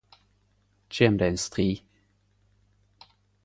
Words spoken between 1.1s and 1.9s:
det ein stri